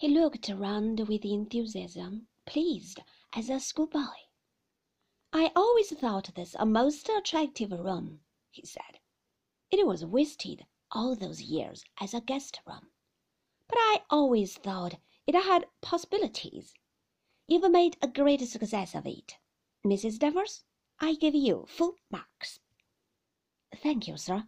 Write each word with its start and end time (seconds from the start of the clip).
He 0.00 0.08
looked 0.08 0.48
around 0.48 0.98
with 1.08 1.26
enthusiasm, 1.26 2.28
pleased 2.46 3.00
as 3.34 3.50
a 3.50 3.60
schoolboy. 3.60 4.16
I 5.30 5.52
always 5.54 5.90
thought 5.90 6.34
this 6.34 6.56
a 6.58 6.64
most 6.64 7.10
attractive 7.10 7.70
room, 7.70 8.22
he 8.50 8.64
said. 8.64 8.98
It 9.70 9.86
was 9.86 10.02
wasted 10.06 10.64
all 10.90 11.14
those 11.14 11.42
years 11.42 11.84
as 12.00 12.14
a 12.14 12.22
guest 12.22 12.62
room, 12.66 12.92
but 13.68 13.76
I 13.76 14.00
always 14.08 14.56
thought 14.56 14.98
it 15.26 15.34
had 15.34 15.66
possibilities. 15.82 16.72
You've 17.46 17.70
made 17.70 17.98
a 18.00 18.08
great 18.08 18.40
success 18.48 18.94
of 18.94 19.06
it, 19.06 19.36
Mrs. 19.84 20.18
Danvers. 20.18 20.64
I 20.98 21.12
give 21.12 21.34
you 21.34 21.66
full 21.68 21.96
marks. 22.10 22.58
Thank 23.76 24.08
you, 24.08 24.16
sir, 24.16 24.44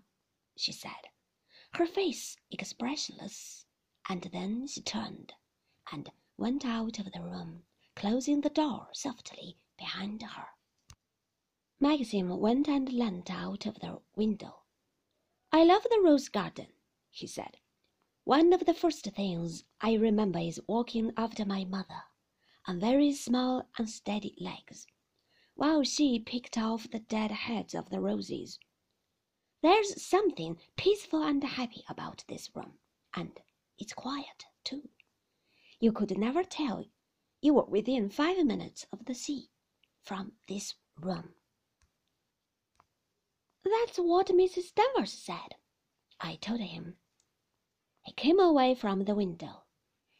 she 0.56 0.72
said, 0.72 1.10
her 1.74 1.84
face 1.84 2.38
expressionless, 2.50 3.66
and 4.08 4.22
then 4.32 4.66
she 4.66 4.80
turned 4.80 5.34
and 5.90 6.10
went 6.36 6.64
out 6.64 6.98
of 6.98 7.12
the 7.12 7.22
room, 7.22 7.64
closing 7.96 8.40
the 8.40 8.50
door 8.50 8.88
softly 8.92 9.56
behind 9.76 10.22
her. 10.22 10.46
Maxim 11.80 12.28
went 12.38 12.68
and 12.68 12.92
leant 12.92 13.30
out 13.30 13.66
of 13.66 13.80
the 13.80 14.00
window. 14.14 14.62
I 15.50 15.64
love 15.64 15.82
the 15.82 16.00
rose 16.00 16.28
garden, 16.28 16.68
he 17.10 17.26
said. 17.26 17.58
One 18.24 18.52
of 18.52 18.66
the 18.66 18.74
first 18.74 19.04
things 19.04 19.64
I 19.80 19.94
remember 19.94 20.38
is 20.38 20.60
walking 20.68 21.12
after 21.16 21.44
my 21.44 21.64
mother 21.64 22.04
on 22.66 22.78
very 22.78 23.12
small, 23.12 23.68
unsteady 23.76 24.36
legs, 24.38 24.86
while 25.54 25.82
she 25.82 26.20
picked 26.20 26.56
off 26.56 26.88
the 26.88 27.00
dead 27.00 27.32
heads 27.32 27.74
of 27.74 27.90
the 27.90 28.00
roses. 28.00 28.60
There's 29.60 30.00
something 30.00 30.58
peaceful 30.76 31.22
and 31.22 31.42
happy 31.42 31.84
about 31.88 32.24
this 32.28 32.48
room, 32.54 32.78
and 33.14 33.40
it's 33.78 33.92
quiet, 33.92 34.44
too. 34.62 34.88
You 35.82 35.90
could 35.90 36.16
never 36.16 36.44
tell 36.44 36.84
you 37.40 37.54
were 37.54 37.64
within 37.64 38.08
five 38.08 38.46
minutes 38.46 38.86
of 38.92 39.04
the 39.04 39.16
sea 39.16 39.50
from 40.04 40.36
this 40.46 40.76
room. 40.94 41.34
That's 43.64 43.96
what 43.96 44.28
Mrs. 44.28 44.72
Danvers 44.76 45.12
said, 45.12 45.56
I 46.20 46.36
told 46.36 46.60
him. 46.60 46.98
He 48.02 48.12
came 48.12 48.38
away 48.38 48.76
from 48.76 49.06
the 49.06 49.16
window. 49.16 49.64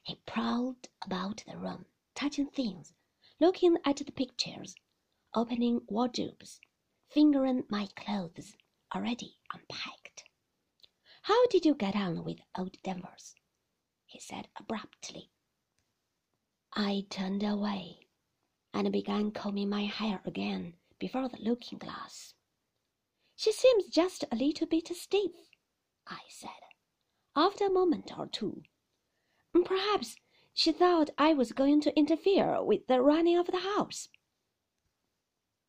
He 0.03 0.17
prowled 0.27 0.89
about 1.01 1.45
the 1.47 1.57
room, 1.57 1.87
touching 2.17 2.51
things, 2.51 2.93
looking 3.39 3.77
at 3.85 3.99
the 3.99 4.11
pictures, 4.11 4.75
opening 5.33 5.83
wardrobes, 5.87 6.61
fingering 7.09 7.67
my 7.69 7.87
clothes 7.95 8.57
already 8.93 9.39
unpacked. 9.55 10.25
How 11.23 11.47
did 11.47 11.65
you 11.65 11.77
get 11.77 11.95
on 11.95 12.25
with 12.25 12.41
old 12.59 12.83
Danvers? 12.83 13.37
he 14.07 14.19
said 14.19 14.49
abruptly. 14.59 15.31
I 16.75 17.07
turned 17.11 17.43
away 17.43 18.07
and 18.73 18.91
began 18.91 19.31
combing 19.31 19.69
my 19.69 19.85
hair 19.85 20.23
again 20.25 20.75
before 20.99 21.29
the 21.29 21.39
looking 21.43 21.79
glass. 21.79 22.35
She 23.37 23.53
seems 23.53 23.89
just 23.89 24.25
a 24.31 24.37
little 24.37 24.67
bit 24.67 24.89
stiff, 24.89 25.33
I 26.07 26.21
said, 26.29 26.51
after 27.37 27.67
a 27.67 27.71
moment 27.71 28.17
or 28.19 28.27
two. 28.27 28.63
Perhaps 29.53 30.17
she 30.55 30.73
thought 30.73 31.11
I 31.19 31.35
was 31.35 31.53
going 31.53 31.83
to 31.83 31.99
interfere 31.99 32.63
with 32.63 32.87
the 32.87 33.03
running 33.03 33.37
of 33.37 33.49
the 33.49 33.61
house. 33.61 34.09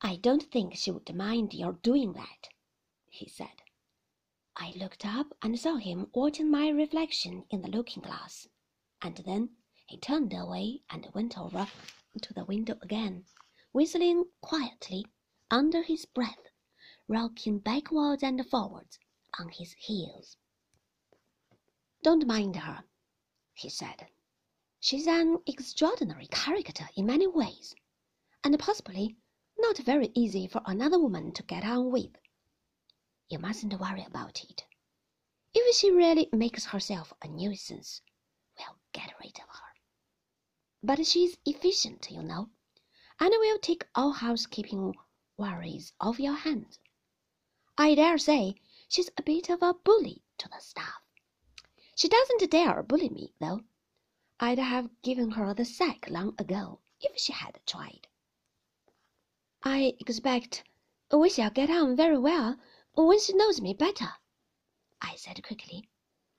I 0.02 0.16
don't 0.16 0.44
think 0.44 0.76
she 0.76 0.92
would 0.92 1.14
mind 1.14 1.54
your 1.54 1.74
doing 1.74 2.14
that, 2.14 2.50
he 3.10 3.28
said. 3.28 3.62
I 4.56 4.72
looked 4.78 5.06
up 5.06 5.36
and 5.42 5.60
saw 5.60 5.76
him 5.76 6.08
watching 6.14 6.50
my 6.50 6.70
reflection 6.70 7.46
in 7.50 7.62
the 7.62 7.70
looking 7.70 8.04
glass, 8.04 8.48
and 9.02 9.18
then 9.26 9.50
he 9.86 9.98
turned 9.98 10.34
away 10.34 10.82
and 10.90 11.08
went 11.14 11.38
over 11.38 11.68
to 12.22 12.34
the 12.34 12.46
window 12.46 12.78
again, 12.82 13.26
whistling 13.72 14.26
quietly 14.42 15.06
under 15.52 15.84
his 15.84 16.06
breath 16.06 16.48
rocking 17.08 17.60
backwards 17.60 18.24
and 18.24 18.44
forwards 18.50 18.98
on 19.38 19.50
his 19.50 19.74
heels. 19.74 20.38
Don't 22.02 22.26
mind 22.26 22.56
her, 22.56 22.86
he 23.54 23.70
said. 23.70 24.08
She's 24.80 25.06
an 25.06 25.40
extraordinary 25.46 26.28
character 26.28 26.90
in 26.96 27.06
many 27.06 27.28
ways, 27.28 27.76
and 28.44 28.58
possibly 28.58 29.16
not 29.58 29.78
very 29.78 30.12
easy 30.16 30.48
for 30.48 30.62
another 30.66 31.00
woman 31.00 31.32
to 31.34 31.44
get 31.44 31.64
on 31.64 31.92
with. 31.92 32.16
You 33.30 33.40
mustn't 33.40 33.80
worry 33.80 34.04
about 34.04 34.44
it. 34.44 34.66
If 35.54 35.76
she 35.76 35.92
really 35.92 36.30
makes 36.32 36.66
herself 36.66 37.14
a 37.22 37.28
nuisance, 37.28 38.02
we'll 38.58 38.80
get 38.92 39.14
rid 39.20 39.38
of 39.40 39.50
her. 39.50 39.74
But 40.86 41.08
she's 41.08 41.38
efficient, 41.46 42.12
you 42.12 42.22
know, 42.22 42.50
and 43.18 43.30
will 43.32 43.58
take 43.58 43.86
all 43.96 44.12
housekeeping 44.12 44.94
worries 45.38 45.94
off 46.02 46.20
your 46.20 46.34
hands. 46.34 46.78
I 47.78 47.96
dare 47.96 48.18
say 48.18 48.56
she's 48.90 49.10
a 49.18 49.24
bit 49.24 49.50
of 49.50 49.64
a 49.64 49.74
bully 49.74 50.24
to 50.40 50.50
the 50.50 50.60
staff. 50.60 51.02
She 51.96 52.10
doesn't 52.10 52.52
dare 52.52 52.84
bully 52.84 53.08
me, 53.08 53.34
though. 53.40 53.62
I'd 54.42 54.60
have 54.60 54.90
given 55.02 55.32
her 55.32 55.54
the 55.54 55.64
sack 55.64 56.10
long 56.10 56.36
ago 56.38 56.82
if 57.00 57.18
she 57.18 57.32
had 57.32 57.62
tried. 57.66 58.10
I 59.64 59.96
expect 60.02 60.66
we 61.10 61.30
shall 61.30 61.50
get 61.50 61.70
on 61.70 61.96
very 61.96 62.18
well 62.18 62.58
when 62.94 63.22
she 63.22 63.32
knows 63.32 63.62
me 63.62 63.74
better, 63.74 64.16
I 65.02 65.16
said 65.16 65.42
quickly. 65.44 65.88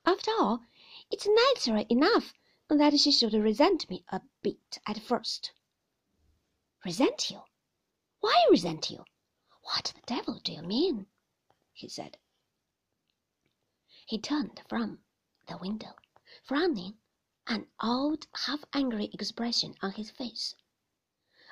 After 0.05 0.33
all, 0.33 0.61
it's 1.11 1.27
natural 1.27 1.87
enough 1.89 2.35
that 2.69 2.99
she 2.99 3.13
should 3.13 3.35
resent 3.35 3.91
me 3.91 4.05
a 4.09 4.21
bit 4.43 4.79
at 4.87 5.03
first. 5.03 5.53
Resent 6.85 7.31
you? 7.31 7.43
Why 8.21 8.47
resent 8.51 8.91
you? 8.91 9.05
What 9.63 9.93
the 9.95 10.01
devil 10.07 10.41
do 10.41 10.53
you 10.53 10.63
mean? 10.63 11.07
he 11.73 11.89
said. 11.89 12.17
He 14.07 14.19
turned 14.19 14.63
from 14.69 15.01
the 15.47 15.59
window, 15.59 15.95
frowning, 16.43 16.99
an 17.47 17.69
odd, 17.81 18.27
half 18.35 18.65
angry 18.73 19.07
expression 19.13 19.75
on 19.83 19.93
his 19.93 20.11
face. 20.11 20.55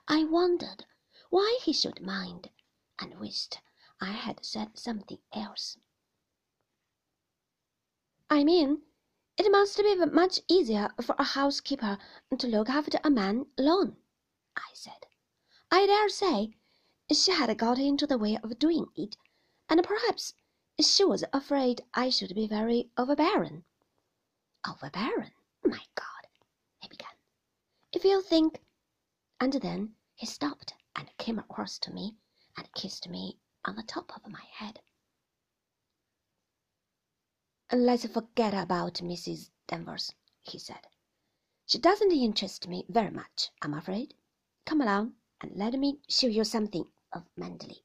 I 0.09 0.25
wondered 0.25 0.87
why 1.31 1.59
he 1.63 1.73
should 1.73 2.01
mind, 2.01 2.51
and 2.99 3.19
wished 3.21 3.61
I 4.01 4.13
had 4.13 4.45
said 4.45 4.79
something 4.79 5.21
else. 5.33 5.77
I 8.31 8.45
mean, 8.45 8.83
it 9.39 9.51
must 9.51 9.77
be 9.77 9.95
much 10.07 10.41
easier 10.49 10.91
for 11.01 11.15
a 11.19 11.25
housekeeper 11.25 11.99
to 12.39 12.47
look 12.47 12.69
after 12.69 12.99
a 13.03 13.11
man 13.11 13.47
alone, 13.59 13.97
I 14.57 14.71
said. 14.75 15.07
I 15.71 15.87
dare 15.87 16.09
say 16.09 16.57
she 17.11 17.33
had 17.33 17.57
got 17.59 17.79
into 17.79 18.07
the 18.07 18.19
way 18.19 18.39
of 18.43 18.59
doing 18.59 18.87
it 18.95 19.17
and 19.69 19.83
perhaps 19.85 20.35
she 20.81 21.05
was 21.05 21.25
afraid 21.33 21.83
I 21.95 22.11
should 22.11 22.35
be 22.35 22.47
very 22.47 22.91
overbearing. 22.97 23.65
Overbearing? 24.69 25.33
My 25.65 25.83
God, 25.95 26.27
he 26.81 26.89
began. 26.89 27.15
If 27.93 28.05
you 28.05 28.21
think. 28.21 28.63
And 29.41 29.55
then 29.55 29.97
he 30.15 30.27
stopped 30.27 30.75
and 30.95 31.11
came 31.17 31.39
across 31.39 31.79
to 31.81 31.93
me 31.93 32.17
and 32.57 32.73
kissed 32.75 33.09
me 33.09 33.39
on 33.65 33.77
the 33.77 33.83
top 33.83 34.13
of 34.15 34.31
my 34.31 34.45
head. 34.53 34.81
Let's 37.75 38.07
forget 38.07 38.53
about 38.53 38.97
Mrs. 38.97 39.49
Danvers, 39.67 40.13
he 40.43 40.59
said. 40.59 40.87
She 41.65 41.79
doesn't 41.79 42.13
interest 42.13 42.69
me 42.69 42.85
very 42.87 43.11
much, 43.11 43.49
I'm 43.63 43.73
afraid. 43.73 44.13
Come 44.67 44.83
along 44.83 45.15
and 45.41 45.53
let 45.57 45.73
me 45.79 45.99
show 46.07 46.27
you 46.27 46.45
something 46.45 46.85
of 47.15 47.25
Manderley. 47.35 47.83